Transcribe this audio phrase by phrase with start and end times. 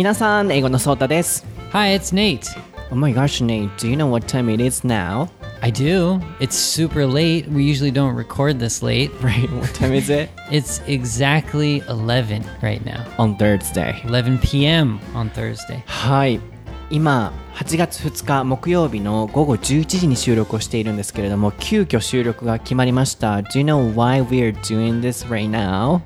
[0.00, 1.44] 皆さん、英語のソータです。
[1.72, 2.42] Hi, it's Nate.
[2.90, 5.28] Oh my gosh, Nate, do you know what time it is now?
[5.62, 6.20] I do.
[6.38, 7.48] It's super late.
[7.48, 9.10] We usually don't record this late.
[9.20, 10.30] Right, what time is it?
[10.50, 13.04] It's exactly 11 right now.
[13.18, 14.00] On Thursday.
[14.04, 15.00] 11 p.m.
[15.14, 15.82] on Thursday.
[15.86, 16.40] はい。
[16.90, 23.38] 今、8月2日木曜日の午後11時に収録をしているんですけれども、急遽収録が決まりました。
[23.38, 26.00] Do you know why we're doing this right now?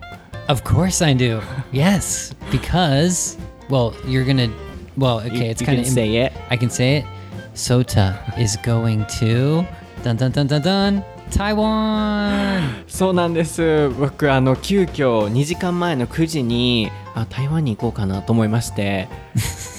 [0.49, 1.43] Of course I do.
[1.73, 3.39] Yes, because
[3.70, 4.50] well, you're gonna.
[4.98, 5.88] Well, okay, it's you kind can of.
[5.88, 6.32] say it.
[6.50, 7.06] I can say it.
[7.54, 9.66] Sota is going to
[10.04, 12.62] dun dun dun dun dun Taiwan.
[12.88, 13.90] そうなんです。
[13.90, 19.08] 僕、あの、急遽2時間前の9時に、あ、台湾に行こうかなと思いまして、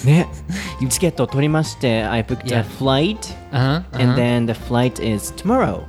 [0.05, 0.27] ね、
[0.89, 3.19] チケットを取りまして、I booked a flight,
[3.53, 4.03] Uh huh.
[4.03, 5.83] and then the flight is tomorrow.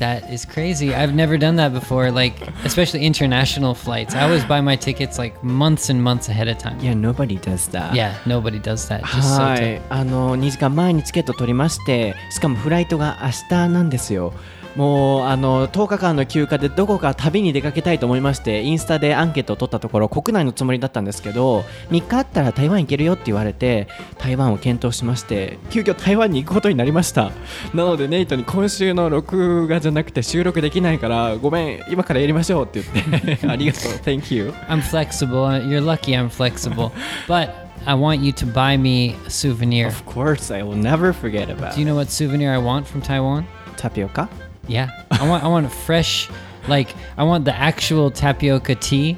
[0.00, 0.94] That is crazy.
[0.94, 2.10] I've never done that before.
[2.10, 4.14] Like, especially international flights.
[4.14, 6.78] I always buy my tickets like months and months ahead of time.
[6.80, 7.94] Yeah, nobody does that.
[7.94, 9.02] Yeah, nobody does that.
[9.04, 9.78] Just は Sota.
[9.78, 14.34] い、あの2時間前にチケット取りましてしかもフライトが明日なんですよ
[14.75, 27.31] もうあの10日間の休暇でどこか旅に出かけたいと思いましてインスタでアンケートを取ったところ国内のつもりだったんですけど3日あったら台湾行けるよって言われて台湾を検討しまして急遽台湾に行くことになりました
[27.73, 35.67] なのでネイトに今週の録画じゃなくて収録できないからごめん今からやりましょうって言って ありがとう Thank you I'm flexible.
[35.67, 36.91] You're lucky I'm flexible.
[37.27, 37.49] but
[37.85, 39.87] I want you to buy me a souvenir.
[39.87, 43.01] Of course I will never forget about Do you know what souvenir I want from
[43.01, 43.43] Taiwan?
[43.77, 44.29] タピオカ
[44.71, 44.89] Yeah.
[45.11, 46.29] I want I want fresh
[46.69, 49.17] like I want the actual tapioca tea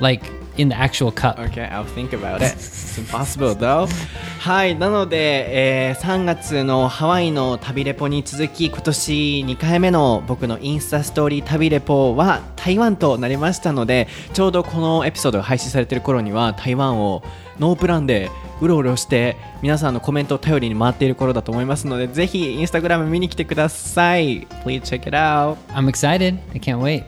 [0.00, 0.22] like
[0.58, 1.38] in the actual cup.
[1.38, 2.52] Okay, I'll think about it.
[2.54, 3.88] It's impossible though.
[4.38, 9.12] はい、なので、えー3月のハワイの旅レポに続き、今年
[9.46, 17.22] 2回目の僕のインスタストーリー旅レポは台湾となりましたので、ちょうどこのエピソードが配信されている頃には台湾を
[17.62, 18.28] ノープランで
[18.60, 24.48] うろうろして皆さんのコメントを頼りに回っている頃だと思いますので、ぜひインスタグラム見に来てください。
[24.64, 25.56] Please check it out.
[25.68, 26.38] I'm excited.
[26.52, 27.04] I can't wait.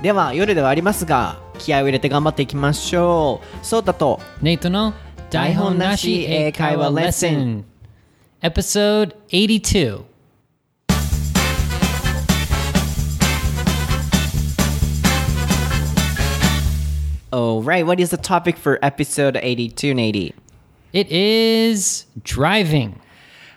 [0.00, 3.66] では、夜ではありますが、気合を入れて頑張っていきましょう。
[3.66, 4.20] そうだと。
[4.40, 4.94] Nate no
[5.30, 7.64] Daihon Nashi Eikaiwa Lesson.
[8.42, 10.13] Episode 82.
[17.34, 20.34] Alright, what is the topic for episode 82, Nady?
[20.92, 22.92] It is driving.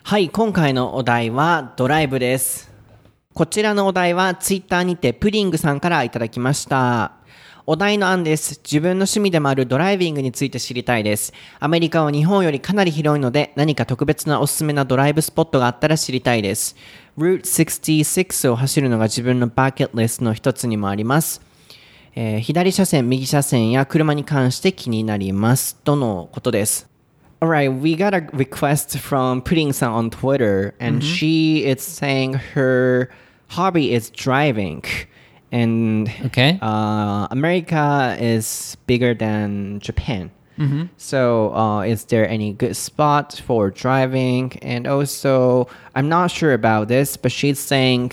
[0.02, 2.72] はい、今回のお題はドライブです。
[3.36, 7.12] こちらのお題はツイッターにてプディングさんからいただきました。
[7.68, 8.60] お題の案です。
[8.64, 11.32] 自分の趣味でもあるドライビングについて知りたいです。
[11.60, 16.76] アメリカは日本よりかなり広いので何か特別なおすすめなドライブスポットがあったら知りたいです。
[17.16, 21.46] Route 66を走るのが自分のバケットリストの一つにもあります。
[22.17, 25.77] えー左車線、右車線や車に関して気になります。
[25.85, 26.89] とのことです。
[27.41, 33.09] Alright, we got a request from Pudding San on Twitter, and she is saying her
[33.49, 34.83] hobby is driving.
[35.51, 36.59] And Okay.
[36.63, 40.31] uh, America is bigger than Japan.
[40.97, 44.53] So, uh, is there any good spot for driving?
[44.63, 45.67] And also,
[45.97, 48.13] I'm not sure about this, but she's saying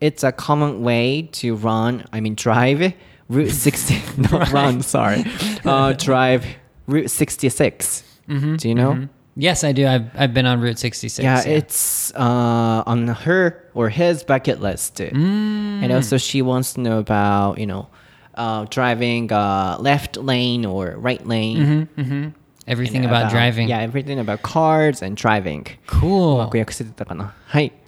[0.00, 2.92] it's a common way to run, I mean, drive
[3.29, 4.51] Route 60, no, right.
[4.51, 5.25] wrong, sorry.
[5.65, 6.45] Uh, drive
[6.87, 8.03] Route 66.
[8.29, 8.91] Mm-hmm, Do you know?
[8.93, 9.05] Mm-hmm.
[9.35, 9.85] Yes, I do.
[9.85, 11.21] I've, I've been on Route 66.
[11.21, 11.57] Yeah, yeah.
[11.57, 14.95] it's uh, on her or his bucket list.
[14.95, 15.83] Mm.
[15.83, 17.89] And also, she wants to know about, you know,
[18.33, 21.57] uh, driving uh, left lane or right lane.
[21.57, 22.29] Mm-hmm, mm-hmm.
[22.67, 23.67] everything about, about, driving.
[23.67, 25.67] Yeah, everything about cars and driving.
[25.85, 26.39] Cool.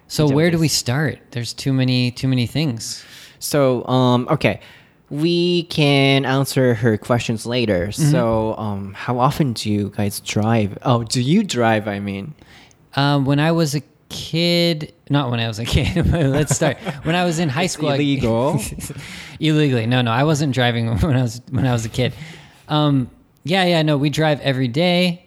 [0.06, 1.18] So where do we start?
[1.30, 3.04] There's too many too many things.
[3.38, 4.60] So um, okay.
[5.10, 7.90] We can answer her questions later.
[7.92, 10.78] So, um, how often do you guys drive?
[10.82, 11.88] Oh, do you drive?
[11.88, 12.34] I mean,
[12.94, 15.94] Um, when I was a kid, not when I was a kid.
[16.10, 16.76] but Let's start.
[17.04, 18.60] When I was in high school, I- illegal.
[19.40, 19.86] illegally.
[19.86, 22.12] No, no, I wasn't driving when I was when I was a kid.
[22.68, 23.10] Um,
[23.44, 25.26] yeah, yeah, no, we drive every day.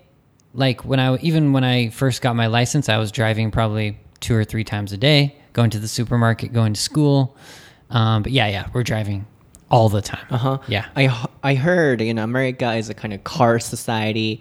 [0.54, 4.36] Like when I even when I first got my license, I was driving probably two
[4.36, 7.36] or three times a day, going to the supermarket, going to school.
[7.90, 9.26] Um, but yeah, yeah, we're driving
[9.74, 10.26] all the time.
[10.30, 10.58] Uh huh.
[10.76, 10.86] Yeah.
[10.96, 11.04] I
[11.52, 14.40] I heard you know America is a kind of car society,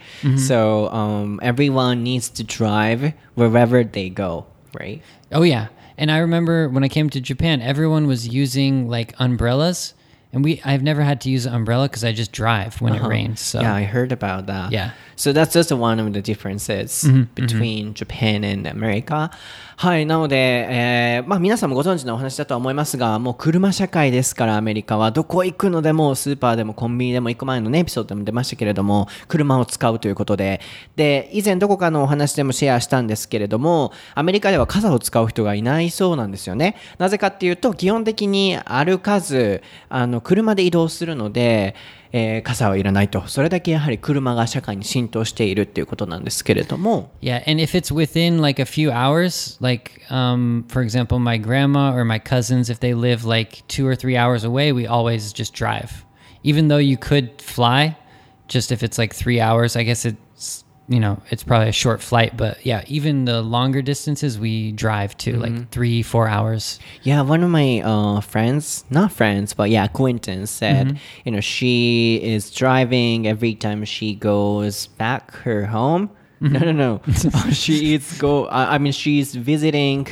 [0.49, 3.00] so um, everyone needs to drive
[3.34, 4.44] wherever they go,
[4.81, 5.00] right?
[5.32, 5.67] Oh yeah.
[5.99, 9.94] And I remember when I came to Japan, everyone was using like umbrellas
[10.32, 13.02] and we I've never had to use an umbrella because I just drive when it
[13.02, 13.40] rains.
[13.40, 13.69] So Uh-huh.
[13.69, 14.73] Yeah, I heard about that.
[14.73, 14.90] Yeah.
[15.17, 19.31] So that's just one of the differences between Japan and America.
[19.76, 25.10] はい、なので、えーまあ皆さんもご存知のお話だとは思いますが、もう車社会ですから、アメリカは。
[25.10, 30.60] どこ行くのでも、スーパーでもコンビニでも行く前のね、エピソードでも出ましたけれども、車を使うということで。
[30.96, 36.76] で、以前どこかのお話でもシェアしたんですけれども、アメリカでは傘を使う人がいないそうなんですよね。
[36.98, 41.74] なぜかっていうと、基本的に歩かず、あの、車で移動するので、
[42.12, 43.26] えー傘はいらないと。
[43.26, 47.10] それだけやはり車が社会に浸透しているっていうことなんですけれども。
[47.22, 52.04] Yeah, and if it's within like a few hours, like um, for example, my grandma or
[52.04, 56.04] my cousins, if they live like two or three hours away, we always just drive.
[56.42, 57.96] Even though you could fly,
[58.48, 62.02] just if it's like three hours, I guess it's you know it's probably a short
[62.02, 66.80] flight, but yeah, even the longer distances we drive to like three, four hours.
[67.04, 72.20] Yeah, one of my uh, friends, not friends, but yeah, acquaintance said, you know, she
[72.20, 76.10] is driving every time she goes back her home.
[76.42, 77.00] No, no, no.
[77.52, 78.46] She is go.
[78.46, 80.08] I I mean, she's visiting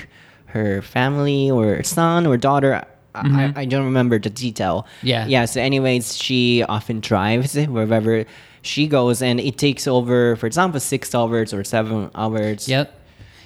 [0.47, 2.85] her family or son or daughter.
[3.15, 4.87] I, I, I don't remember the detail.
[5.03, 5.27] Yeah.
[5.27, 5.44] Yeah.
[5.47, 8.25] So, anyways, she often drives wherever
[8.62, 12.69] she goes, and it takes over, for example, six hours or seven hours.
[12.69, 12.94] Yep.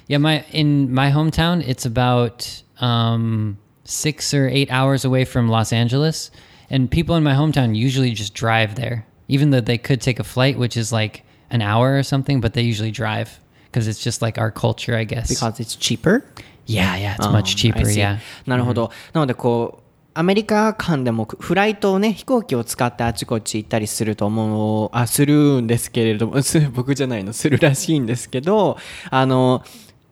[0.06, 5.72] Yeah, my in my hometown, it's about um, six or eight hours away from Los
[5.72, 6.30] Angeles,
[6.68, 10.24] and people in my hometown usually just drive there, even though they could take a
[10.24, 13.40] flight, which is like an hour or something, but they usually drive
[13.70, 15.28] because it's just like our culture, I guess.
[15.28, 16.24] Because it's cheaper?
[16.66, 17.88] yeah, yeah, it's Um, much cheaper.
[17.90, 18.18] Yeah.
[18.46, 18.90] なるほど。
[19.12, 19.84] なので、こう、
[20.14, 28.78] アメリカ間でもフライトをね、飛行機を使ってあちこち行ったりすると思う、あ、するんですけれども、 す僕じゃないの、するらしいんですけど、
[29.10, 29.62] あの、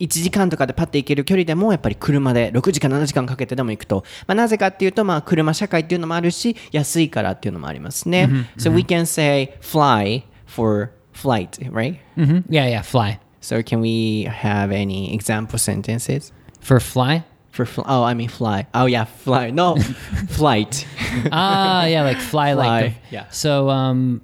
[0.00, 8.28] 1時間とかでパッて行ける距離でもやっぱり車で6時間7時間かけてでも行くと、まあ、なぜかっていうと、まあ、車社会っていうのもあるし安いからっていうのもありますね。
[8.58, 12.00] so we can say fly for flight, right?
[12.14, 16.32] hmm Yeah, yeah, fly So can we have any example sentences?
[16.61, 17.25] for fly.
[17.50, 18.67] For fl- oh, I mean fly.
[18.73, 19.50] Oh yeah, fly.
[19.50, 19.76] No,
[20.29, 20.87] flight.
[21.31, 23.26] ah, yeah, like fly, like the- yeah.
[23.31, 24.23] So um,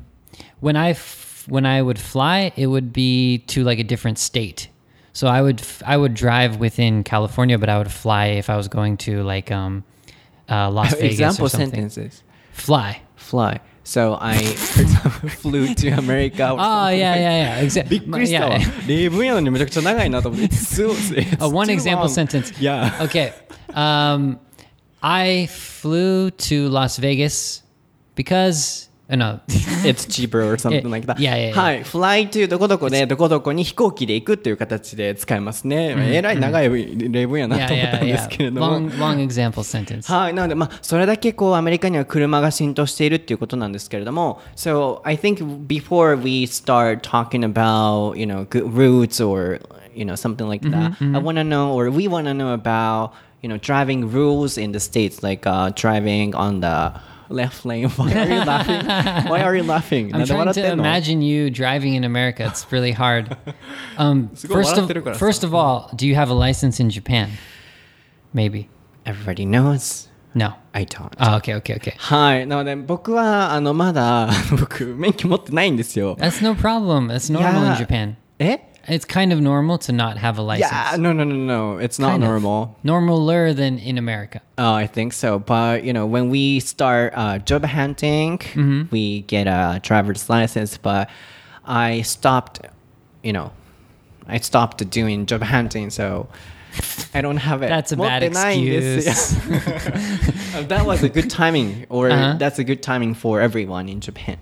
[0.61, 4.69] when I f- when I would fly, it would be to like a different state.
[5.13, 8.57] So I would f- I would drive within California, but I would fly if I
[8.57, 9.85] was going to like um,
[10.49, 11.71] uh, Las Vegas Example or something.
[11.71, 12.23] sentences.
[12.53, 13.03] Fly.
[13.17, 13.61] Fly.
[13.88, 16.52] So I, for example, flew to America.
[16.52, 17.64] Or Oh something yeah, like- yeah, yeah.
[17.66, 18.00] Exactly.
[18.00, 18.58] びっくりしたわ。
[18.88, 20.48] 例文やのにめちゃくちゃ長いなと思って。
[20.48, 22.10] It's so- it's Uh, one too example long.
[22.10, 22.54] sentence.
[22.62, 22.94] Yeah.
[23.04, 23.34] Okay.
[23.74, 24.40] Um,
[25.02, 27.62] I flew to Las Vegas
[28.16, 28.87] because uh,
[29.17, 29.41] no.
[29.85, 31.19] It's cheaper or something like that.
[31.19, 31.53] Yeah, yeah, yeah.
[31.55, 31.83] はい。
[31.83, 35.95] fly to どこどこでどこどこに飛行機で行くっていう形で使いますね。
[36.15, 36.69] えらい長い
[37.11, 38.55] 例文やなと思ったんですけれ yeah.
[38.55, 38.91] ども。
[38.91, 40.13] Long, long example sentence.
[40.15, 40.35] はい。
[40.35, 49.61] なので、まあ、それだけこう、アメリカには車が浸透しているっていうことなんですけれども、So, I think before we start talking about, you know, good routes or,
[49.95, 53.13] you know, something like that, I want to know, or we want to know about,
[53.41, 56.93] you know, driving rules in the States, like uh, driving on the
[57.30, 57.90] left lane.
[57.90, 58.86] Why are you laughing?
[59.30, 60.10] Why are you laughing?
[60.10, 62.46] I'm なんで trying 笑って to んの imagine you driving in America.
[62.46, 63.36] It's really hard.
[63.98, 65.26] Um, すごい first 笑ってるから of さ。
[65.26, 67.30] first of all, do you have a license in Japan?
[68.34, 68.68] Maybe.
[69.06, 70.54] Everybody knows No.
[70.74, 71.14] I don't.
[71.20, 71.94] Oh, okay, okay, okay.
[71.98, 72.48] はい。
[72.48, 74.30] なので、僕は、あの、まだ、
[74.60, 76.16] 僕、免許持ってないんですよ。
[76.16, 77.08] That's no problem.
[77.08, 77.78] That's normal in Yeah.
[77.78, 78.16] Japan.
[78.40, 80.73] え it's kind of normal to not have a license.
[80.73, 81.79] Yeah, no, no, no, no.
[81.79, 82.77] It's not kind normal.
[82.85, 84.41] Normaler than in America.
[84.57, 85.39] Oh, I think so.
[85.39, 88.83] But you know, when we start uh, job hunting, mm-hmm.
[88.91, 90.79] we get a driver's license.
[90.79, 91.11] But
[91.65, 92.61] I stopped,
[93.23, 93.53] you know,
[94.27, 96.29] I stopped doing job hunting, so
[97.15, 97.69] I don't have it.
[97.69, 99.05] That's a bad excuse.
[100.69, 102.37] that was a good timing, or uh-huh.
[102.39, 104.39] that's a good timing for everyone in Japan.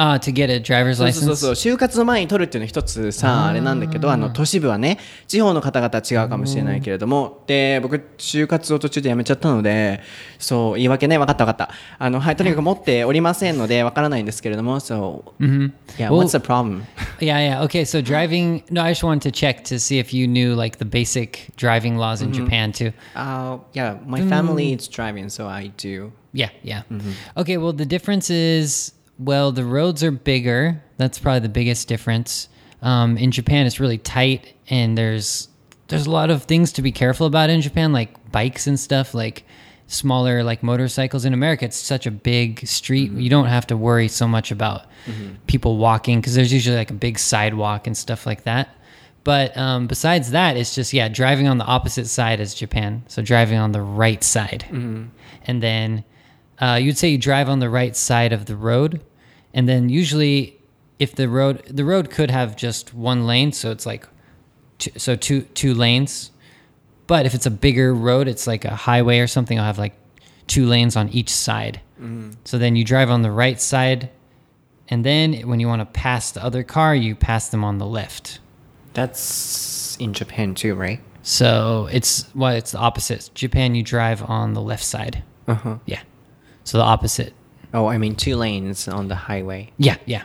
[0.00, 1.36] Uh, to get a driver's そうそう license.
[1.36, 10.00] そう就活の前に取るっていうのは一つさあれなんだけどあの都市部はね地方の方々は違うかもしれないけれどもで僕就活を途中でやめちゃったので
[10.38, 16.84] そう言い訳ね分かった分かったあのはいとにかく持っておりませんので分からないんですけれども So yeah Well- what's the problem
[17.20, 17.62] Yeah, yeah.
[17.64, 18.62] Okay, so driving.
[18.70, 21.98] No, I just wanted to check to see if you knew like the basic driving
[21.98, 22.92] laws in Japan too.
[23.14, 26.82] uh, yeah my family is driving so I do Yeah, yeah.
[27.36, 30.82] Okay, well, the difference is well, the roads are bigger.
[30.96, 32.48] That's probably the biggest difference.
[32.82, 35.48] Um, in Japan, it's really tight, and there's
[35.88, 39.12] there's a lot of things to be careful about in Japan, like bikes and stuff,
[39.12, 39.44] like
[39.88, 41.24] smaller like motorcycles.
[41.24, 43.10] In America, it's such a big street.
[43.12, 44.86] You don't have to worry so much about
[45.46, 48.68] people walking because there's usually like a big sidewalk and stuff like that.
[49.22, 53.02] But um, besides that, it's just yeah, driving on the opposite side as Japan.
[53.08, 54.64] So driving on the right side,
[55.46, 56.04] and then
[56.58, 59.02] uh, you'd say you drive on the right side of the road,
[59.54, 60.60] and then usually,
[60.98, 64.06] if the road the road could have just one lane, so it's like,
[64.78, 66.30] two, so two two lanes.
[67.06, 69.58] But if it's a bigger road, it's like a highway or something.
[69.58, 69.94] I'll have like
[70.46, 71.80] two lanes on each side.
[72.44, 74.08] So then you drive on the right side,
[74.88, 77.86] and then when you want to pass the other car, you pass them on the
[77.86, 78.38] left.
[78.94, 81.00] That's in Japan too, right?
[81.22, 83.30] So it's well, it's the opposite.
[83.34, 85.22] Japan, you drive on the left side.
[85.46, 85.78] Uh huh.
[85.84, 86.00] Yeah.
[86.64, 87.34] So the opposite.
[87.72, 89.72] Oh, I mean two lanes on the highway.
[89.78, 90.22] Yeah, yeah,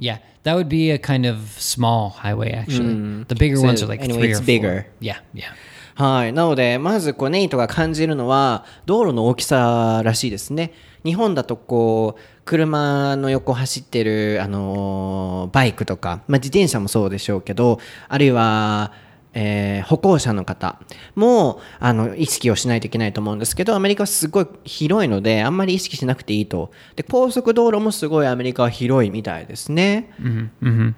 [0.00, 0.18] yeah.
[0.44, 3.24] That would be a kind of small highway, actually.
[3.28, 4.46] The bigger So ones are like anyway, three it's or four.
[4.46, 4.86] bigger.
[5.00, 5.54] Yeah, yeah.
[5.96, 6.32] はい。
[6.32, 10.72] なので、まずこうネイトが感じるのは道路の大きさらしいですね。
[11.04, 18.92] 日本だとこう、車の横走ってる、あのーバイクとか、まあ、自転車もそうでしょうけど、あるいは、
[19.34, 20.80] えー歩行者の方
[21.14, 30.10] もあの意識をしないといけないと思うんですけどアメリカはすごい広いのであんまり意識しなくていいとで高速道路もすごいアメリカは広いみたいですね、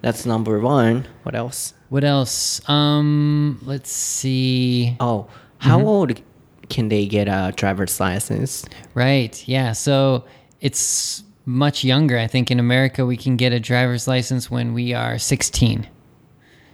[0.03, 1.75] That's number one What else?
[1.91, 2.63] What else?
[2.69, 4.97] Um, let's see.
[5.01, 5.27] Oh,
[5.59, 6.21] how old
[6.69, 8.65] can they get a driver's license?
[8.95, 9.43] Right.
[9.47, 9.73] Yeah.
[9.73, 10.25] So
[10.61, 12.19] it's much younger.
[12.19, 15.87] I think in America we can get a driver's license when we are 16.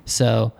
[0.04, 0.52] So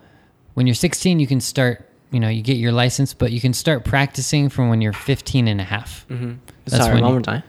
[0.53, 3.53] when you're 16, you can start, you know, you get your license, but you can
[3.53, 6.05] start practicing from when you're 15 and a half.
[6.65, 7.43] That's Sorry, one you- more time.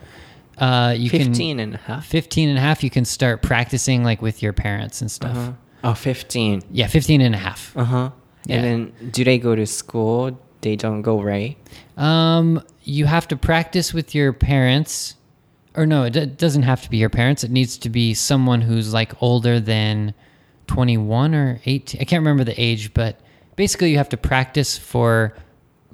[0.56, 2.06] Uh, you 15 can, and a half.
[2.06, 5.52] 15 and a half, you can start practicing like with your parents and stuff.
[5.82, 6.62] Oh, 15.
[6.70, 7.76] Yeah, 15 and a half.
[7.76, 8.10] Uh-huh.
[8.46, 8.56] Yeah.
[8.56, 10.38] And then do they go to school?
[10.60, 11.56] They don't go, right?
[11.96, 15.16] Um, you have to practice with your parents,
[15.74, 17.42] or no, it d- doesn't have to be your parents.
[17.42, 20.14] It needs to be someone who's like older than
[20.66, 22.00] 21 or 18.
[22.00, 23.20] I can't remember the age, but
[23.56, 25.34] basically you have to practice for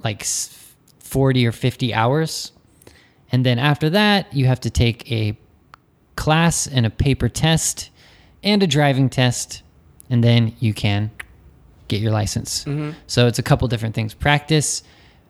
[0.03, 2.51] like 40 or 50 hours.
[3.31, 5.37] And then after that, you have to take a
[6.15, 7.89] class and a paper test
[8.43, 9.61] and a driving test,
[10.09, 11.11] and then you can
[11.87, 12.65] get your license.
[13.07, 14.83] So it's a couple different things practice,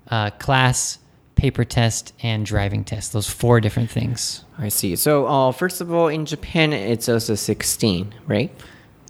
[0.09, 0.99] uh, class,
[1.35, 3.13] paper test, and driving test.
[3.13, 4.43] Those four different things.
[4.57, 4.95] I see.
[4.95, 8.51] So, uh, first of all, in Japan, it's also 16, right?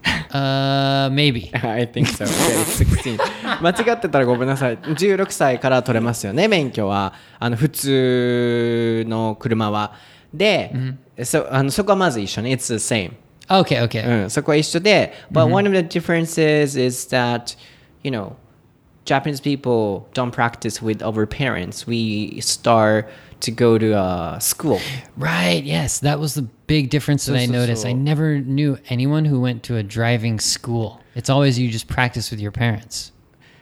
[0.31, 1.51] Uh, maybe.
[1.55, 2.25] I think so.
[2.25, 3.19] Okay, it's 16.
[3.63, 4.79] 間違ってたらごめんなさい。
[4.79, 7.15] 16歳から取れますよね、免許は。
[7.39, 9.95] あの、普通の車は。
[10.33, 10.73] で、
[11.23, 12.51] そあのそこはまず一緒ね。
[12.51, 13.13] It's the same.
[13.49, 14.25] Okay, okay.
[14.25, 17.57] うん、そこは一緒で、but one of the differences is that,
[18.03, 18.35] you know,
[19.05, 21.87] Japanese people don't practice with our parents.
[21.87, 23.07] We start
[23.41, 24.81] to go to a school.
[25.17, 26.01] Right, yes.
[26.01, 27.83] That was the big difference that I so, noticed.
[27.83, 27.89] so.
[27.89, 31.01] I never knew anyone who went to a driving school.
[31.15, 33.13] It's always you just practice with your parents.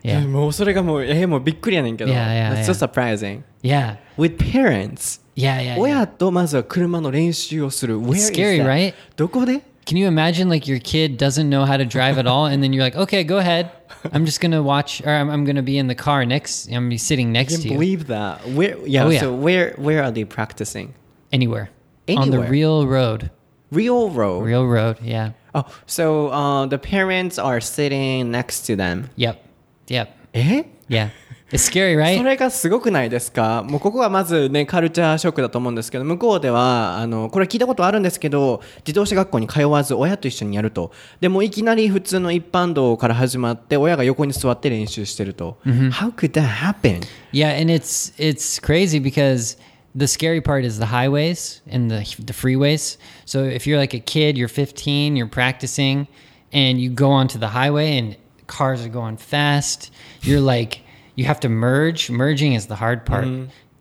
[0.02, 0.26] Yeah.
[0.26, 2.12] もうそれがもう、えー、もうびっくりやねんけど。
[2.12, 3.42] Yeah, yeah, That's so surprising.
[3.62, 3.96] Yeah.
[4.18, 5.20] With parents.
[5.34, 5.76] Yeah, yeah.
[5.76, 5.78] yeah.
[5.78, 7.98] 親とまずは車の練習をする。
[7.98, 8.66] Where is scary, that?
[8.66, 8.94] right?
[9.16, 12.61] どこで can you imagine like your kid doesn't know how to drive at all, and
[12.61, 13.71] then you're like, okay, go ahead.
[14.13, 16.67] I'm just gonna watch, or I'm, I'm gonna be in the car next.
[16.67, 18.47] I'm gonna be sitting next to you believe that.
[18.49, 19.19] Where, yeah, Oh, yeah.
[19.19, 20.93] so where, where are they practicing?
[21.31, 21.71] anywhere,
[22.07, 23.31] on the real road.
[23.71, 24.41] Real road.
[24.43, 25.31] Real road, yeah.
[25.55, 29.09] Oh, so uh, the parents are sitting next to them.
[29.15, 29.43] Yep,
[29.87, 31.09] yep, え yeah.
[31.51, 32.23] It's scary, そ right?
[32.23, 47.01] れがすごくないですかもうここがまずねカルチャーショックだと思うんですけど向こうではあのこれ聞いたことあるんですけど自動車学校に通わず親と一緒にやるとでもいきなり普通の一般道から始まって親が横に座って練習してると、How could that happen?
[47.31, 49.57] Yeah, and it's it's crazy because
[49.95, 52.99] the scary part is the highways and the the freeways.
[53.25, 56.07] So if you're like a kid, you're 15, you're practicing,
[56.53, 58.15] and you go onto the highway and
[58.47, 59.91] cars are going fast.
[60.21, 60.81] You're like
[61.19, 62.09] you have to merge.
[62.09, 63.27] Merging is the hard part.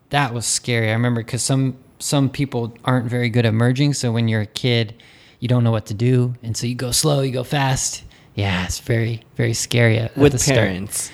[0.09, 0.89] That was scary.
[0.89, 3.93] I remember because some some people aren't very good at merging.
[3.93, 4.85] So when you're a kid,
[5.39, 8.03] you don't know what to do, and so you go slow, you go fast.
[8.35, 11.11] Yeah, it's very very scary at, at the With start parents.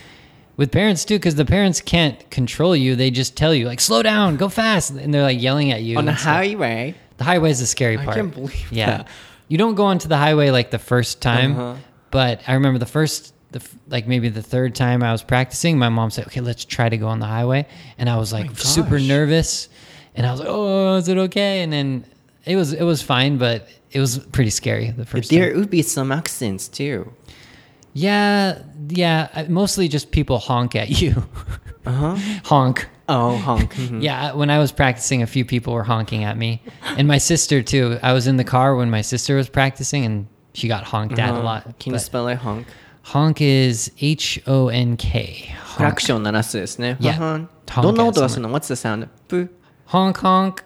[0.58, 4.02] with parents too because the parents can't control you they just tell you like slow
[4.04, 6.36] down go fast and they're like yelling at you On the stuff.
[6.36, 6.96] highway?
[7.18, 8.10] the highway is the scary part.
[8.10, 9.08] I can't believe yeah that.
[9.50, 11.76] you don't go onto the highway like the first time Uh-huh.
[12.12, 15.90] but i remember the first the like maybe the third time i was practicing my
[15.90, 17.66] mom said okay let's try to go on the highway
[17.98, 19.70] and i was like super nervous
[20.16, 22.06] and i was like oh is it okay and then
[22.46, 25.40] it was it was fine but it was pretty scary the first time.
[25.40, 27.12] There would be some accents too.
[27.94, 31.24] yeah yeah mostly just people honk at you
[31.86, 32.16] Uh-huh.
[32.46, 33.76] honk Oh, honk.
[33.76, 34.02] Mhm.
[34.02, 36.64] Yeah, when I was practicing, a few people were honking at me,
[36.98, 38.00] and my sister too.
[38.02, 41.30] I was in the car when my sister was practicing, and she got honked at
[41.36, 41.62] a lot.
[41.62, 41.74] Uh-huh.
[41.80, 42.66] Can you spell it honk?
[43.14, 45.56] Honk is H O N K.
[45.78, 46.98] クラクション鳴らすですね。
[47.00, 47.48] Yeah.
[47.66, 49.08] Honk どんな音がするの ?What's the sound?
[49.28, 49.54] プ
[49.88, 50.64] Honk honk.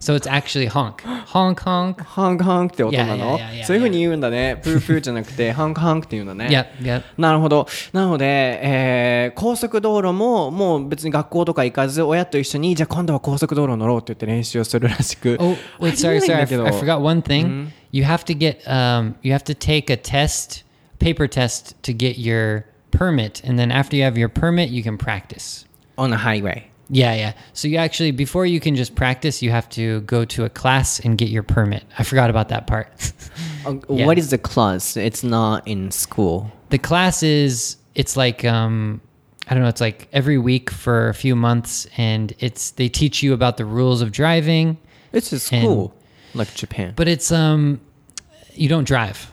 [0.00, 0.96] So it's actually honk.
[1.26, 2.02] Honk, honk.
[2.02, 4.60] ハンクハンクって音なの Yeah, yeah, yeah, yeah, そういうふうに言うんだね。
[4.64, 6.48] プープーじゃなくて、ハンクハンクって言うんだね。
[6.80, 7.02] Yep, yep.
[7.16, 7.68] なるほど。
[7.92, 15.36] なので、えー高速道路ももう別に学校とか行かず、親と一緒に、じゃあ今度は高速道路乗ろうって言って練習をするらしく。
[15.40, 16.46] Oh, wait, sorry, sorry.
[16.46, 17.68] だ I, I forgot one thing.
[17.92, 20.64] You have to get, um, you have to take a test,
[20.98, 23.42] paper test to get your permit.
[23.44, 25.64] And then after you have your permit, you can practice.
[25.98, 26.70] on the highway.
[26.90, 27.32] Yeah, yeah.
[27.54, 31.00] So you actually, before you can just practice, you have to go to a class
[31.00, 31.84] and get your permit.
[31.98, 32.88] I forgot about that part.
[33.64, 34.04] Uh, Yeah.
[34.06, 34.94] What is the class?
[34.96, 36.52] It's not in school.
[36.68, 39.00] the class is, it's like, um,
[39.48, 43.22] I don't know, it's like every week for a few months, and it's, they teach
[43.22, 44.76] you about the rules of driving.
[45.12, 45.94] It's a school,
[46.34, 46.92] like Japan.
[46.96, 47.80] but it's um
[48.52, 49.30] you don't drive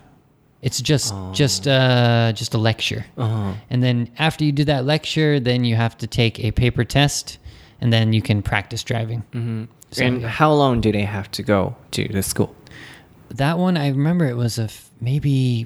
[0.62, 3.06] it's just just uh just a lecture.
[3.70, 7.38] And then after you do that lecture then you have to take a paper test
[7.80, 9.24] and then you can practice driving.
[9.91, 10.27] So, and yeah.
[10.27, 12.56] how long do they have to go to the school?
[13.36, 15.65] that one i remember it was a f- maybe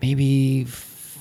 [0.00, 1.18] maybe f-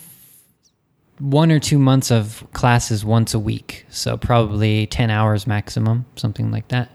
[1.20, 3.86] one or two months of classes once a week.
[3.89, 6.91] So probably 10 hours maximum something like that.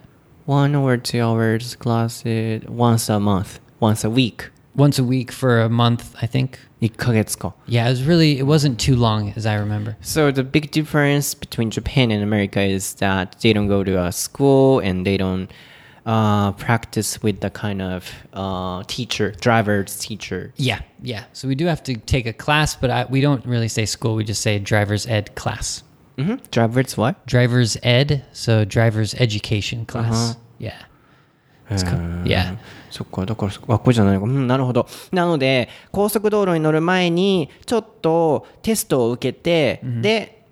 [0.46, 5.59] One or two hours classes once a month, once a week once a week for
[5.61, 7.53] a month i think 1ヶ月か。
[7.67, 11.33] yeah it was really it wasn't too long as i remember So the big difference
[11.33, 15.49] between Japan and America is that they don't go to a school and they don't
[16.05, 20.53] uh, practice with the kind of uh, teacher, driver's teacher.
[20.55, 21.25] Yeah, yeah.
[21.33, 24.15] So we do have to take a class, but I, we don't really say school.
[24.15, 25.83] We just say driver's ed class.
[26.17, 27.25] hmm Driver's what?
[27.25, 30.37] Driver's ed, so driver's education class.
[30.59, 30.77] Yeah.
[31.71, 32.55] It's co- yeah.
[32.89, 34.25] そっか、だから学校じゃないのか。
[34.27, 34.87] うん、なるほど。
[35.11, 40.43] なので、高速道路に乗る前に、ちょっとテストを受けて、で、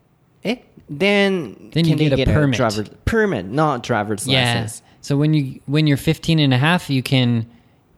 [0.43, 2.57] え Then, Then you can they get a permit.
[2.57, 4.63] driver, permit, not driver's Yeah.
[4.65, 4.83] license.
[5.01, 7.45] So when you when you're 15 and a half, you can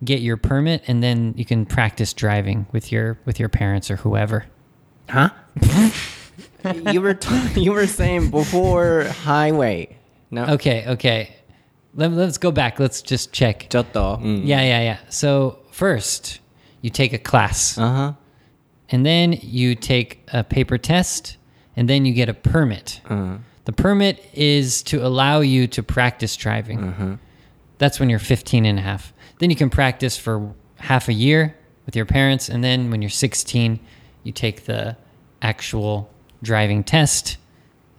[0.04, 3.98] get your permit and then you can practice driving with your with your parents or
[3.98, 4.46] whoever.
[5.10, 5.30] Huh?
[6.92, 9.98] you were t- you were saying before highway.
[10.32, 10.46] No.
[10.56, 11.36] Okay, okay.
[11.96, 12.80] Let, let's go back.
[12.80, 13.68] Let's just check.
[13.70, 14.20] ちょっと。
[14.22, 14.44] うん。
[14.44, 14.98] Yeah, yeah, yeah.
[15.10, 16.42] So first,
[16.82, 17.80] you take a class.
[17.82, 18.16] あは。
[18.90, 21.38] and then you take a paper test
[21.76, 23.02] and then you get a permit
[23.66, 27.20] the permit is to allow you to practice driving
[27.80, 31.56] that's when you're 15 and a half then you can practice for half a year
[31.86, 33.80] with your parents and then when you're 16
[34.24, 34.96] you take the
[35.42, 36.10] actual
[36.42, 37.38] driving test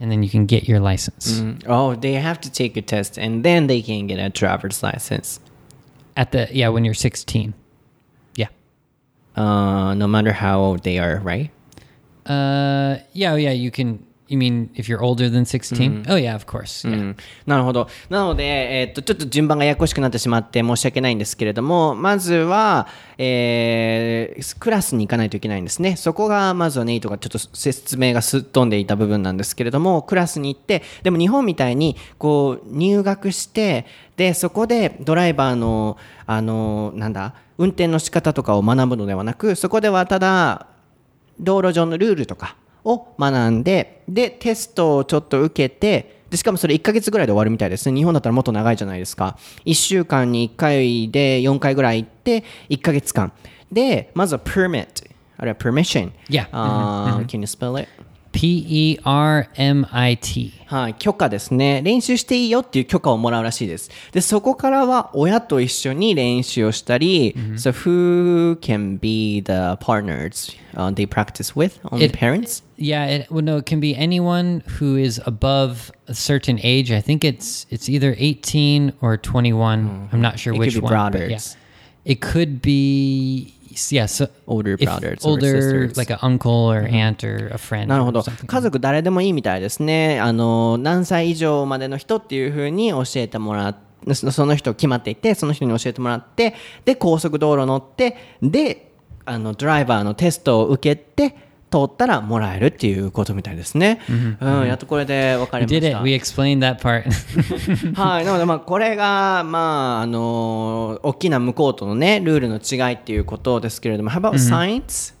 [0.00, 3.44] and then you can get your license Oh, they have to take a test and
[3.44, 5.40] then they can get a driver's license.
[6.16, 7.54] at the yeah when you're 16
[8.36, 8.48] yeah
[9.36, 11.50] Uh, no matter how old they are, right?
[12.26, 16.46] uh yeah yeah you can you mean if you're older than 16 oh yeah of
[16.46, 17.88] course yeah うんなるほど。
[18.08, 22.86] なので、えーっと、ちょっと順番がややこしくなってしまって申し訳ないんですけれども、まずは、
[23.18, 25.96] えークラスに行かないといけないんですね。
[25.96, 40.66] そこが、まずはネイトがちょっと説明がすっ飛んでいた部分なんですけれども、クラスに行って、でも日本みたいに、こう、入学して、で、そこでドライバーの、あの、なんだ、運転の仕方とかを学ぶのではなく、そこではただ、
[41.40, 47.96] 道路上のルールとかを学んで、で、テストをちょっと受けて、でしかもそれ1ヶ月ぐらいで終わるみたいですね。
[47.96, 49.38] 日本だったらもっと長いじゃないですか。
[49.66, 53.32] 1週間に1回で4回ぐらい行って、1ヶ月間。
[53.70, 54.86] で、まずは permit。
[55.36, 56.12] あるいは permission。
[56.28, 56.48] Yeah.
[56.52, 57.88] あー can you spell it?
[58.33, 60.53] P E R M I T.
[60.67, 61.81] はい、許可ですね。
[61.83, 63.89] 練習していいよっていう許可をもらうらしいです。
[64.11, 71.81] で、そこからは親と一緒に練習をしたり、so who can be the partners、uh, they practice with?
[71.89, 72.63] Only It- parents?
[72.77, 76.91] Yeah, it, well, no, it can be anyone who is above a certain age.
[76.95, 80.09] I think it's it's either 18 or 21.
[80.13, 80.83] I'm not sure It could which be one.
[80.83, 81.57] but brothers.
[82.05, 82.11] yeah.
[82.13, 87.58] It could be yeah, so Older brothers older like an uncle or aunt or a
[87.58, 87.86] friend.
[87.86, 88.22] なるほど。
[88.22, 90.20] 家族誰でもいいみたいですね。
[90.20, 98.92] あの、何歳以上までの人っていうふうに教えてもらって、そその人決まっていて、その人に教えてもらって、で、高速道路乗って、で、
[99.24, 101.36] あの、ドライバーのテストを受けて、
[101.74, 104.00] 通ったらもらえるっていうことみたいですね。
[104.08, 106.02] うん、やっとこれで分かりました it.
[106.04, 106.14] We。
[106.14, 107.10] explained that part.
[108.00, 108.24] はい。
[108.24, 115.14] なので、まあ、これが、まあ、あの、大きな向こうとのね、ルールの違いっていうことですけれども、How about science?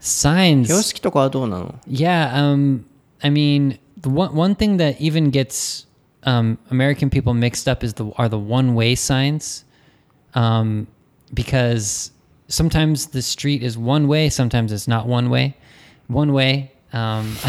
[0.00, 0.64] Signs.
[0.64, 2.84] 標識とかはどうなの Yeah, um,
[3.22, 5.86] I mean, the one one thing that even gets
[6.24, 9.64] um, American people mixed up is the are the one way signs,
[10.34, 10.86] um,
[11.32, 12.12] because
[12.48, 15.56] sometimes the street is one way, sometimes it's not one way.
[16.08, 16.72] one way.
[16.92, 17.34] Um,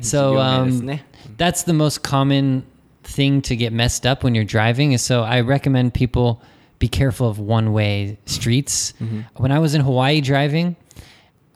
[0.00, 1.00] so um,
[1.36, 2.66] that's the most common
[3.04, 4.96] thing to get messed up when you're driving.
[4.98, 6.42] So I recommend people
[6.78, 8.92] be careful of one way streets.
[9.00, 9.20] Mm-hmm.
[9.36, 10.76] When I was in Hawaii driving,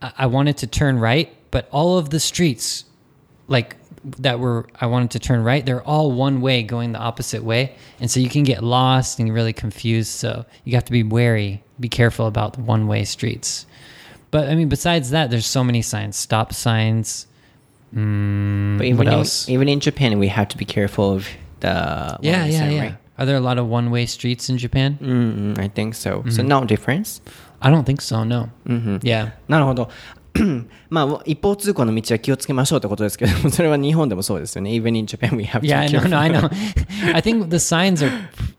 [0.00, 2.84] I-, I wanted to turn right, but all of the streets,
[3.48, 3.76] like
[4.18, 7.74] that were I wanted to turn right, they're all one way going the opposite way.
[7.98, 10.10] And so you can get lost and really confused.
[10.10, 13.66] So you have to be wary, be careful about one way streets.
[14.31, 17.27] But I mean, besides that, there's so many signs, stop signs.
[17.95, 19.49] Mm, But even what in, else?
[19.49, 21.27] even in Japan, we have to be careful of
[21.59, 21.67] the
[22.21, 22.81] yeah, what is yeah, it, yeah.
[22.81, 22.95] right?
[23.19, 24.97] Are there a lot of one way streets in Japan?
[25.01, 26.23] Mm, I think so.
[26.29, 26.47] So Mm-hmm.
[26.47, 27.21] no difference.
[27.61, 28.23] I don't think so.
[28.23, 28.49] No.
[28.65, 28.99] Mhm.
[29.03, 29.33] Yeah.
[29.47, 29.89] なるほど。
[30.90, 34.70] まあ一方通行の道は気をつけましょうってことですけども、それは日本でもそうですよね。
[34.70, 36.10] Even in Japan, we have to Yeah, I know, careful.
[36.10, 36.50] no, I know.
[37.14, 38.10] I think the signs are,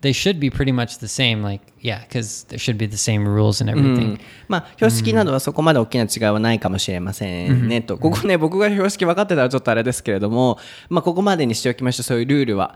[0.02, 1.42] they should be pretty much the same.
[1.44, 4.13] Like, yeah, because there should be the same rules and う everything.
[4.16, 10.58] んまあ標識などはそこまで大きな違いはないかもしれませんね、とここね僕が標識分かってたらちょっとあれですけれども、
[10.90, 12.76] まあ、ここまでにしておきましょうそういうルールは、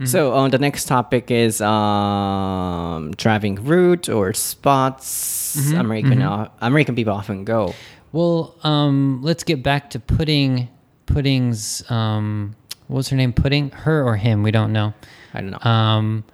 [0.00, 7.74] So、uh, the next topic is、um, driving route or spots American, American people often go
[8.12, 10.68] Well, um, let's get back to Pudding.
[11.06, 12.54] Pudding's, um,
[12.86, 13.32] what was her name?
[13.32, 13.70] Pudding?
[13.70, 14.42] Her or him?
[14.42, 14.94] We don't know.
[15.34, 16.24] I don't know Um,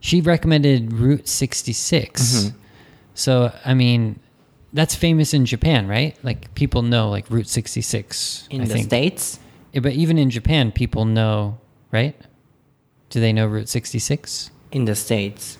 [0.00, 2.52] she recommended Route 66.
[3.14, 4.18] So, I mean,
[4.72, 6.16] that's famous in Japan, right?
[6.22, 8.48] Like, people know, like, Route 66.
[8.50, 8.86] in I the think.
[8.86, 9.38] States
[9.72, 11.58] Yeah, but even in Japan, people know,
[11.92, 12.16] right?
[13.10, 14.50] Do they know Route 66?
[14.72, 15.58] in the States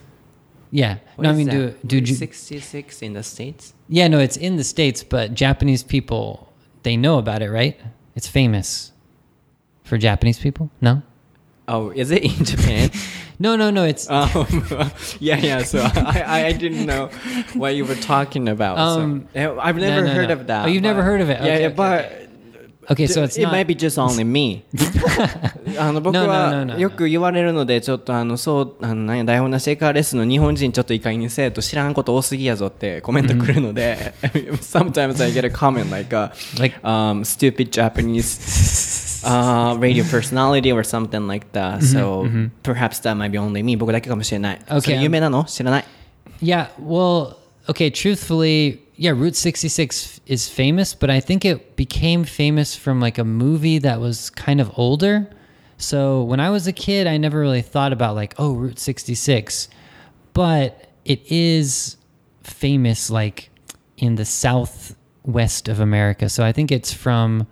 [0.72, 0.98] Yeah.
[1.16, 4.56] What no, I mean, do, do you, 66 in the States Yeah, no, it's in
[4.56, 7.78] the States, but Japanese people, they know about it, right?
[8.16, 8.90] It's famous
[9.85, 10.70] for Japanese people?
[10.80, 11.02] No?
[11.68, 12.90] Oh is it in Japan
[13.42, 13.82] No, no, no.
[13.85, 14.30] It's Um,
[15.18, 15.62] yeah, yeah.
[15.64, 17.08] So I, I didn't know
[17.54, 18.78] what you were talking about.
[18.78, 19.58] Um, so.
[19.58, 20.35] I've never no, heard no.
[20.35, 20.66] of that.
[20.66, 21.40] Oh, you've never heard of it.
[21.40, 22.21] Yeah, Okay, yeah, okay, but okay.
[22.88, 23.53] So it's it not.
[23.53, 24.64] might be just only me.
[25.79, 34.14] あの僕は.よく言われるのでちょっとあのそうあのなんや台本なしエカーレッスンの日本人ちょっといかにせえと知らんこと多すぎやぞってコメントくるので
[34.61, 40.83] sometimes I get a comment like uh, Like- um, stupid Japanese uh, radio personality or
[40.85, 42.27] something like that so
[42.62, 45.85] perhaps that might be only me 僕だけかもしれない Okay, それ有名なの知らない
[46.42, 47.37] Yeah, well,
[47.68, 53.19] okay, truthfully, yeah, Route 66 is famous, but I think it became famous from like
[53.19, 55.29] a movie that was kind of older.
[55.77, 59.69] So when I was a kid, I never really thought about like, oh, Route 66.
[60.35, 61.97] But it is
[62.45, 63.51] famous like
[63.97, 66.29] in the southwest of America.
[66.29, 67.49] So I think it's from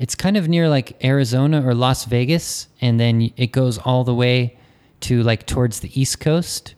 [0.00, 4.14] it's kind of near like Arizona or Las Vegas and then it goes all the
[4.16, 4.58] way
[5.02, 6.74] to like towards the east coast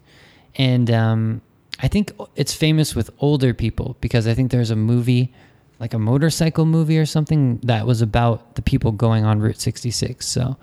[0.57, 1.41] and um,
[1.83, 5.33] I think it's famous with older people because I think there's a movie,
[5.79, 10.27] like a motorcycle movie or something, that was about the people going on Route 66.
[10.27, 10.57] So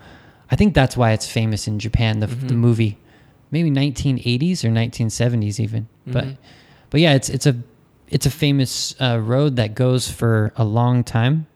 [0.50, 2.20] I think that's why it's famous in Japan.
[2.20, 2.56] The, the mm-hmm.
[2.56, 2.98] movie,
[3.50, 5.82] maybe 1980s or 1970s even.
[5.82, 6.12] Mm-hmm.
[6.12, 6.26] But
[6.90, 7.56] but yeah, it's it's a
[8.08, 11.46] it's a famous uh, road that goes for a long time.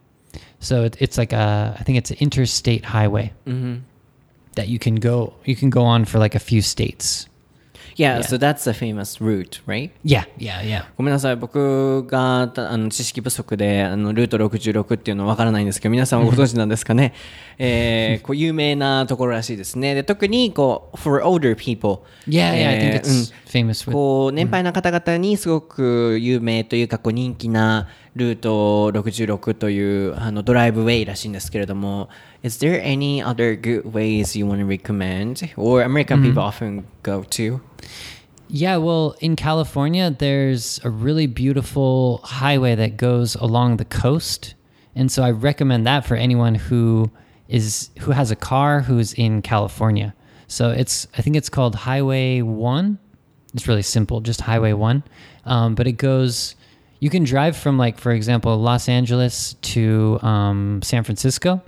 [0.60, 3.78] So it, it's like a I think it's an interstate highway mm-hmm.
[4.56, 7.28] that you can go you can go on for like a few states.
[7.96, 8.22] Yeah, Yeah.
[8.22, 9.90] so that's a famous route, right?
[10.04, 10.84] Yeah, yeah, yeah.
[10.96, 17.12] ごめんなさい僕がたあの知識不足であのルート66っていうのはわからないんですけど皆さんはご存知なんですかね、
[17.58, 23.32] えーこう有名なところらしいですねで特にこう for older people Yeah, yeah, I え think ー it's
[23.68, 32.09] famous こう年配な方々にすごく有名というかこう人気なルート66というあのドライブウェイらしいんですけれども
[32.43, 37.23] Is there any other good ways you want to recommend or American people often go
[37.23, 37.59] to?
[38.49, 44.55] Yeah, well, in California, there's a really beautiful highway that goes along the coast,
[44.95, 47.11] and so I recommend that for anyone who
[47.49, 50.13] is who has a car who's in California.
[50.47, 52.99] So it's I think it's called Highway One.
[53.53, 55.03] It's really simple, just Highway One,
[55.45, 56.55] um, but it goes.
[57.02, 61.60] you can drive from like, for example, Los Angeles to um, San Francisco,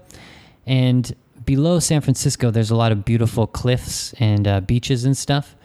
[0.64, 1.12] and
[1.44, 5.56] below San Francisco, there's a lot of beautiful cliffs and uh, beaches and stuff.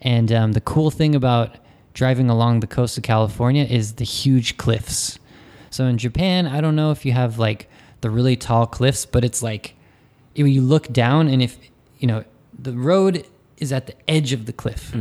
[0.00, 1.56] And um, the cool thing about
[1.92, 5.18] driving along the coast of California is the huge cliffs.
[5.68, 7.68] So in Japan, I don't know if you have like
[8.00, 9.74] the really tall cliffs, but it's like
[10.34, 11.58] you look down and if
[11.98, 12.24] you know
[12.58, 13.26] the road
[13.58, 14.94] is at the edge of the cliff,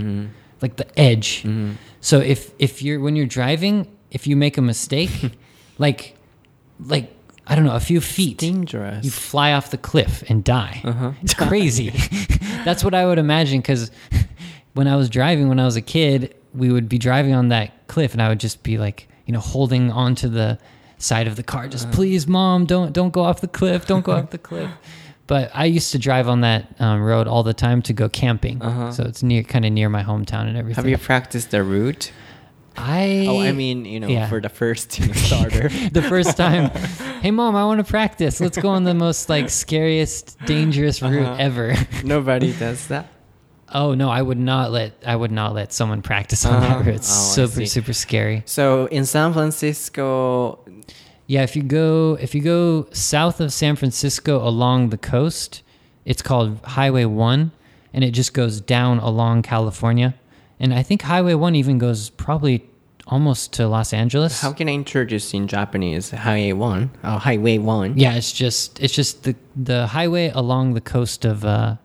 [0.61, 1.45] like the edge.
[2.01, 5.31] So if if you're when you're driving, if you make a mistake,
[5.77, 6.15] like
[6.79, 7.13] like
[7.45, 9.05] I don't know, a few feet, Dangerous.
[9.05, 11.15] you fly off the cliff and die.
[11.21, 11.89] It's crazy.
[12.65, 13.89] That's what I would imagine because
[14.73, 17.87] when I was driving when I was a kid, we would be driving on that
[17.87, 20.59] cliff and I would just be like, you know, holding onto the
[20.97, 24.13] side of the car, just please, mom, don't don't go off the cliff, don't go
[24.13, 24.69] off the cliff.
[25.27, 28.61] But I used to drive on that um, road all the time to go camping.
[28.61, 28.91] Uh-huh.
[28.93, 30.81] So it's near, kind of near my hometown and everything.
[30.81, 32.13] Have you practiced the route?
[32.77, 34.27] I Oh, I mean, you know, yeah.
[34.29, 35.69] for the first you know, starter.
[35.91, 36.69] the first time,
[37.21, 38.39] hey mom, I want to practice.
[38.39, 41.35] Let's go on the most like scariest, dangerous route Uh-huh.
[41.39, 41.75] ever.
[42.03, 43.07] Nobody does that.
[43.73, 46.67] oh no, I would not let I would not let someone practice on Uh-huh.
[46.79, 46.95] that route.
[46.95, 48.43] It's Oh, super super scary.
[48.45, 50.59] So in San Francisco,
[51.25, 55.63] Yeah, if you go if you go south of San Francisco along the coast,
[56.05, 57.51] it's called Highway 1
[57.93, 60.13] and it just goes down along California.
[60.59, 62.65] And I think Highway 1 even goes probably
[63.07, 64.41] almost to Los Angeles.
[64.41, 66.91] how can I introduce in Japanese Highway One?
[67.03, 67.97] Oh, Highway One.
[67.97, 71.75] yeah, it's just it's just the the highway along the coast of uh,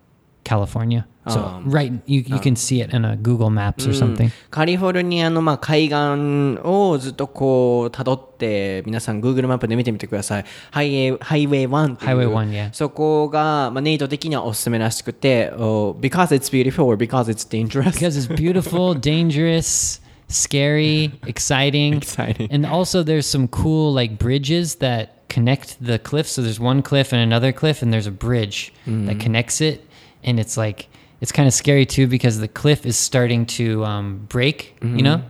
[0.44, 1.06] California.
[1.27, 4.31] So Um, right you you can see it in a Google Maps or something.
[4.49, 10.45] カリフォルニアのまあ海岸をずっとこう辿って皆さん Google マップで見てみてください。
[10.71, 12.69] ハイウェイハイウェイ1っていう Highway 1 yeah.
[12.71, 17.91] そこが、まあ、ネイト的にはおすすめらしくて、oh, because it's beautiful or because it's dangerous.
[17.91, 21.95] Because it's beautiful, dangerous, scary, exciting.
[21.97, 22.47] Exciting.
[22.51, 26.31] And also there's some cool like bridges that connect the cliffs.
[26.31, 29.07] So there's one cliff and another cliff and there's a bridge Mm-hmm.
[29.07, 29.85] that connects it
[30.23, 30.87] and it's like
[31.22, 34.96] it's kind of scary too because the cliff is starting to um, break, Mm-hmm.
[34.98, 35.22] you know,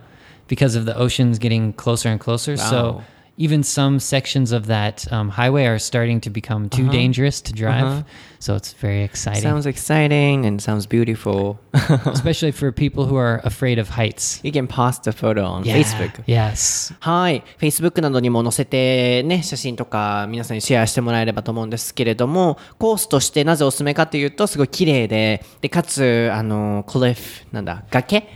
[0.47, 2.55] because of the oceans getting closer and closer.
[2.55, 2.69] Wow.
[2.69, 3.03] So
[3.40, 7.84] even some sections of that um, highway are starting to become too dangerous to drive.
[7.84, 8.02] Uh-huh.
[8.40, 11.58] So it's very exciting, sounds exciting and sounds beautiful.
[12.06, 14.40] especially for people who are afraid of heights.
[14.42, 15.74] you can post the photo on Yeah.
[15.76, 16.24] Facebook.
[16.26, 16.92] Yes.
[16.98, 17.44] はい。
[17.60, 28.26] Facebook などにも載せてね、写真とか皆さんにシェアしてもらえればと思うんですけれども、コースとしてなぜおすすめかというと、すごい綺麗で、で、かつ、あの、クリフ、なんだ、崖 Yes.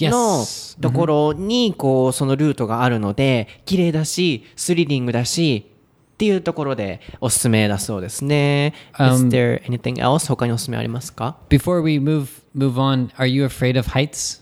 [0.00, 0.44] の
[0.80, 5.66] ところに、こう、そのルートがあるので、綺麗だし、スリリングだし、
[6.14, 8.74] っていうところでおすすめだそうですね。
[8.94, 10.28] Is Um, there anything else?
[10.28, 14.40] 他におすすめありますか Before we move move on, are you afraid of heights?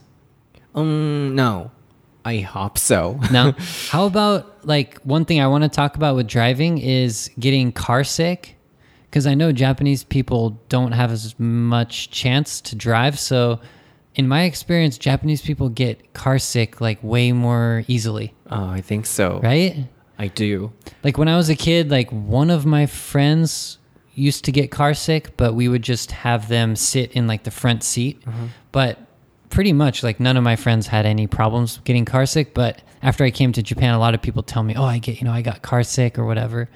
[0.75, 1.71] Um, no.
[2.23, 3.19] I hope so.
[3.31, 3.53] No.
[3.89, 8.03] How about like one thing I want to talk about with driving is getting car
[8.03, 8.57] sick
[9.09, 13.17] because I know Japanese people don't have as much chance to drive.
[13.17, 13.59] So,
[14.16, 19.06] in my experience, Japanese people get car sick like way more easily, oh, I think
[19.06, 19.40] so.
[19.42, 19.86] right?
[20.18, 20.72] I do.
[21.04, 23.78] Like when I was a kid, like one of my friends
[24.14, 27.50] used to get car sick, but we would just have them sit in like the
[27.50, 28.22] front seat.
[28.22, 28.46] Mm-hmm.
[28.72, 28.98] But
[29.50, 32.54] pretty much like none of my friends had any problems getting car sick.
[32.54, 35.20] But after I came to Japan, a lot of people tell me, "Oh, I get
[35.20, 36.70] you know I got car sick or whatever."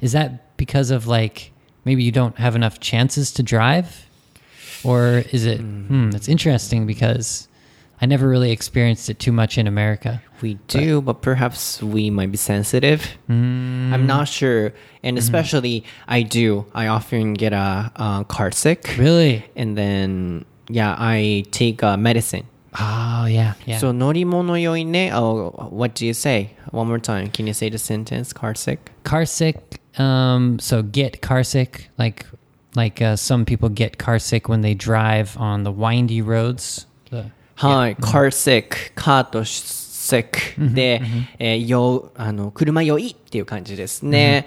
[0.00, 1.52] Is that because of like
[1.84, 4.06] maybe you don't have enough chances to drive,
[4.86, 5.60] or is it?
[5.60, 7.48] It's Hmm, hmm interesting because
[8.00, 10.22] I never really experienced it too much in America.
[10.42, 13.06] We do, but, but perhaps we might be sensitive.
[13.28, 13.92] Mm.
[13.92, 15.18] I'm not sure, and hmm.
[15.18, 15.84] especially mm.
[16.06, 16.66] I do.
[16.74, 18.96] I often get a, a car sick.
[18.98, 22.46] Really, and then yeah, I take a medicine.
[22.78, 23.78] Oh yeah, yeah.
[23.78, 25.10] So norimono yoine.
[25.12, 26.50] Oh, what do you say?
[26.70, 27.28] One more time.
[27.28, 28.34] Can you say the sentence?
[28.34, 28.90] Car sick.
[29.04, 29.80] Car sick.
[29.98, 30.58] Um.
[30.58, 31.88] So get car sick.
[31.96, 32.26] Like
[32.76, 37.24] like uh, some people get car sick when they drive on the windy roads the,
[37.56, 41.00] はい、car sick、カーと sick で、
[41.38, 44.46] えー酔うあの車酔いっていう感じですね。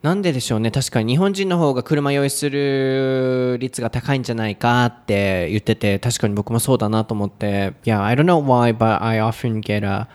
[0.00, 10.06] なんででしょうね確かに日本人の方が車酔いする率が高いんじゃないかって言ってて確かに僕もそうだなと思って Yeah, I don't know why, but I often get a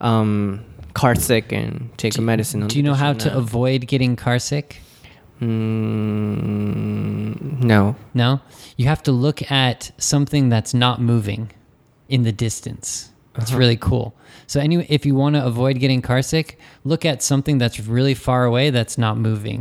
[0.00, 0.60] um,
[0.92, 2.68] car sick and take a medicine.
[2.68, 4.76] do you know how to avoid getting car sick
[5.40, 6.01] うーん
[7.72, 7.96] No.
[8.14, 8.40] no
[8.76, 11.42] you have to look at something that's not moving
[12.14, 14.06] in the distance it's really cool
[14.46, 16.48] so anyway if you want to avoid getting car sick
[16.90, 19.60] look at something that's really far away that's not moving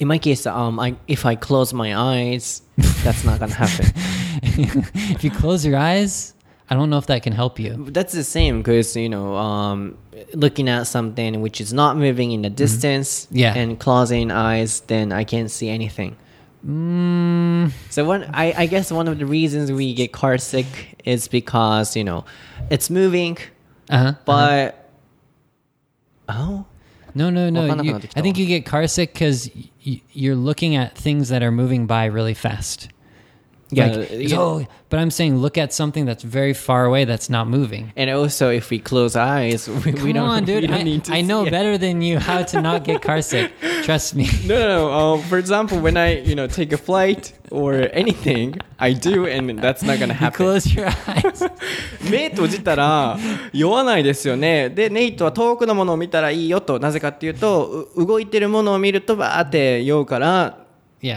[0.00, 2.62] In my case, um, I, if I close my eyes,
[3.04, 3.86] that's not gonna happen.
[5.14, 6.12] if you close your eyes
[6.70, 9.78] i don't know if that can help you That's the same because you know, um,
[10.44, 13.52] looking at something which is not moving in the distance, Yeah.
[13.60, 16.12] and closing eyes, then I can't see anything.
[16.66, 17.72] Mm.
[17.88, 21.96] So one, I, I guess one of the reasons we get car sick is because
[21.96, 22.24] you know,
[22.70, 23.38] it's moving,
[23.88, 24.14] uh-huh, uh-huh.
[24.24, 24.90] but
[26.28, 26.42] uh-huh.
[26.42, 26.66] oh
[27.14, 29.50] no no no, you, I think you get car sick because
[29.82, 32.88] you're looking at things that are moving by really fast.
[33.72, 34.38] Yeah, Like, yeah.
[34.40, 37.92] oh, but I'm saying look at something that's very far away that's not moving.
[37.96, 40.28] And also, if we close eyes, we, Come we don't.
[40.28, 40.66] on, dude.
[40.68, 41.50] don't I, need to I know it.
[41.50, 43.52] better than you how to not get car sick.
[43.84, 44.26] Trust me.
[44.46, 44.92] No, no, no.
[44.92, 49.58] Um, for example, when I, you know, take a flight or anything, I do, and
[49.58, 50.36] that's not gonna You happen.
[50.46, 51.42] close your eyes.
[52.10, 53.16] 目閉じたら
[53.52, 54.70] 酔わないですよね。
[54.70, 56.78] で、ネイトは遠くのものを見たらいいよと。
[56.78, 60.56] なぜかっていうと、う動いてるものを見るとバーって酔うから.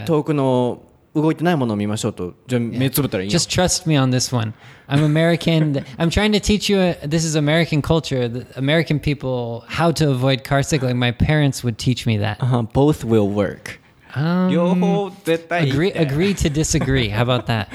[0.06, 0.80] 遠くの
[1.14, 2.34] 動いてないものを見ましょうと。
[2.46, 4.52] じゃあ目つぶったらいいよ Just trust me on this one.
[4.88, 5.84] I'm American.
[5.96, 6.80] I'm trying to teach you.
[6.80, 8.28] A, this is American culture.
[8.28, 10.82] The American people how to avoid car sick.
[10.82, 12.38] Like my parents would teach me that.
[12.40, 13.80] あ both will work.
[14.16, 15.94] Um, 両方絶対いい agree.
[15.94, 17.12] Agree to disagree.
[17.12, 17.68] How about that?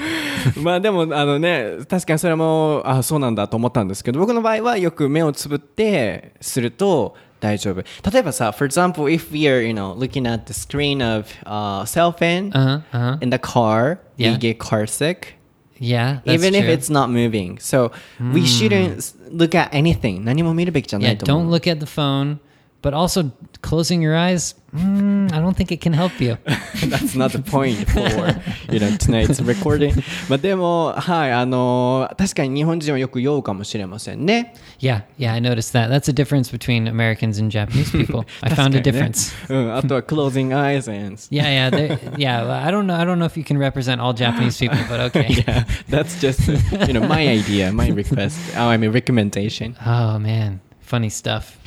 [0.62, 12.11] まあでもあのね確かにそれもあそうなんだと思ったんですけど僕の場合はよく目をつぶってすると大丈夫例えばさ for example if we are you know looking at the screen of uh, cell
[12.11, 12.97] phone Uh huh.
[12.97, 13.17] Uh huh.
[13.21, 14.31] in the car Yeah.
[14.33, 15.35] we get car sick
[15.77, 16.21] Yeah.
[16.25, 16.73] That's even if true.
[16.73, 17.91] it's not moving so
[18.33, 21.13] we shouldn't s- look at anything 何も見るべきじゃな yeah.
[21.15, 22.37] いと思 Don't う look at the phone.
[22.82, 23.30] but also
[23.62, 26.36] closing your eyes mm, i don't think it can help you.
[26.86, 28.40] That's not the point for
[28.72, 29.94] you know tonight's recording.
[30.28, 34.54] まあでもはいあの確かに日本人はよく酔うかもしれませんね。
[34.78, 35.90] Yeah yeah i noticed that.
[35.90, 38.24] That's a difference between americans and japanese people.
[38.42, 38.82] I found a eh?
[38.82, 39.34] difference.
[39.50, 43.36] Uh, after closing eyes and yeah yeah yeah i don't know i don't know if
[43.36, 45.44] you can represent all japanese people but okay.
[45.46, 46.48] Yeah that's just
[46.86, 49.76] you know my idea my request oh i mean recommendation.
[49.84, 51.58] Oh man funny stuff.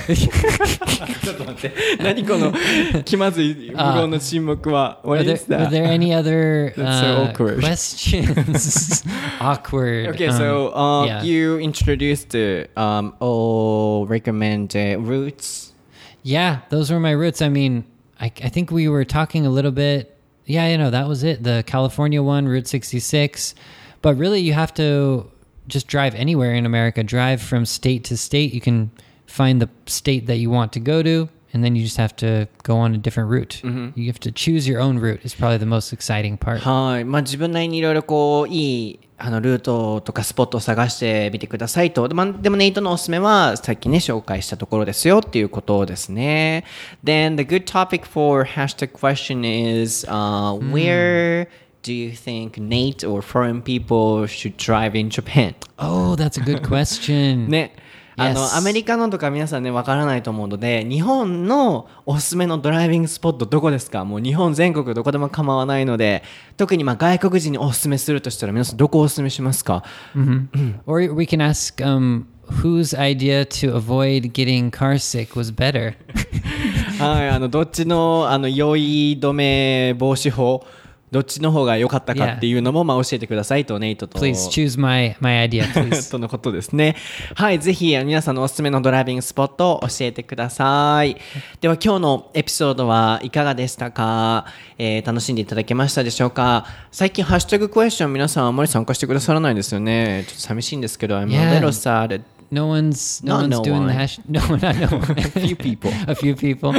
[0.00, 2.52] ちょっと待って、何この
[3.04, 5.00] 気まずい無言の沈黙は。
[5.04, 5.70] Were What there, is were that?
[5.70, 7.60] there any other That's so uh, awkward.
[7.60, 9.04] questions?
[9.40, 10.08] awkward.
[10.14, 11.22] Okay, um, so uh, yeah.
[11.22, 15.72] you introduced uh, um all recommend uh, routes.
[16.22, 17.40] Yeah, those were my roots.
[17.40, 17.84] I mean,
[18.20, 20.18] I, I think we were talking a little bit.
[20.46, 21.42] Yeah, you know, that was it.
[21.44, 23.54] The California one, Route 66.
[24.02, 25.30] But really, you have to
[25.68, 27.02] just drive anywhere in America.
[27.04, 28.52] Drive from state to state.
[28.52, 28.90] You can
[29.30, 32.48] find the state that you want to go to, and then you just have to
[32.62, 33.62] go on a different route.
[33.62, 35.20] You have to choose your own route.
[35.24, 36.60] Is probably the most exciting part.
[36.60, 42.06] はい、まあ自分なりにいろいろこういいあのルートとかスポットを探してみてくださいと。
[42.08, 46.64] でまあでもネイトのおすすめはさっきね紹介したところですよっていうことですね。
[47.02, 51.48] Then the good topic for hashtag question is、uh, where
[51.82, 55.54] do you think Nate or foreign people should drive in Japan?
[55.78, 57.48] Oh, that's a good question.
[57.48, 57.74] ね。
[58.21, 64.05] あの.アメリカのとか皆さんねわからないと思うので日本のおすすめのドライビングスポットどこですか？
[64.05, 66.23] もう日本全国どこでも構わないので
[66.57, 69.83] 特にまあ外国人におすすめするとしたら皆さんどこをおすすめしますか
[70.85, 72.25] ？Or we can ask um,
[72.61, 75.95] whose idea to avoid getting car sick was better?
[76.99, 80.63] はいあのどっちのあの酔い止め防止法？
[81.11, 86.09] どっちの方が良かったかっていうのもまあ教えてくださいとネイトと Please choose my my idea, please.
[86.11, 86.95] とのことですね。
[87.35, 91.17] はい、ぜひ皆さんのおすすめのドライビングスポットを教えてください。
[91.59, 94.45] では今日のエピソードはいかがでしたか、
[94.77, 96.65] えー楽しんでいただけましたでしょうか？
[96.91, 100.23] 最近ハッシュタグクエスチョン皆さんあんまり参加してくださらないんですよね。
[100.27, 102.21] ちょっと寂しいんですけど、I'm a little sad.
[102.51, 103.87] No one's no Not one's no doing one.
[103.87, 104.19] the hash.
[104.29, 104.87] No one, I know.
[105.17, 105.91] A few people.
[106.07, 106.73] a few people.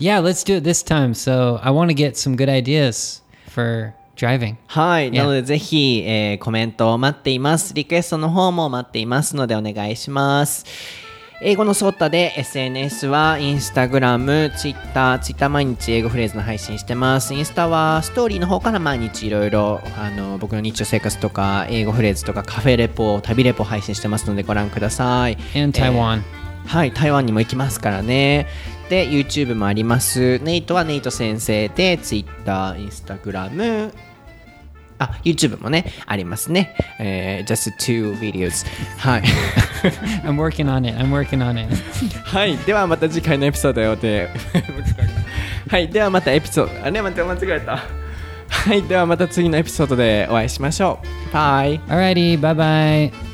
[0.00, 1.12] Yeah, let's do it this time.
[1.14, 3.20] So I want to get some good ideas
[3.58, 4.54] for driving.
[4.68, 5.10] はい。
[5.10, 5.18] Yeah.
[5.18, 7.74] なので、ぜひ、えーコメントを待っています。
[7.74, 10.64] リクエストの方も待っていますので、お願いします。
[11.40, 17.32] 英語のソータで SNS はインスタグラム、ツイッター、ツイッター毎日英語フレーズの配信してます。
[17.32, 25.38] インスタはストーリーの方から毎日いろいろあの僕の日常生活とか英語フレーズとかカフェレポ、旅レポ配信してますのでご覧ください。
[25.54, 26.22] And えー Taiwan.
[26.66, 28.48] はい、台湾にも行きますからね。
[28.88, 30.38] で、YouTube もあります。
[30.40, 33.92] ネイトはネイト先生で、Twitter、Instagram、
[34.98, 36.74] あ、YouTube もね、ありますね。
[36.98, 38.66] えー just two videos。
[38.98, 39.22] はい。
[40.24, 40.98] I'm working on it.
[40.98, 41.74] I'm working on it.
[42.24, 44.28] はい、ではまた次回のエピソードで。
[45.70, 47.82] はい、ではまたエピソード、あれ、待って、間違えた。
[48.48, 50.98] はい、ではまた次のエピソードでお会いしましょ
[51.30, 51.32] う。
[51.32, 51.80] バイ。
[51.80, 52.40] Alrighty.
[52.40, 53.27] Bye bye.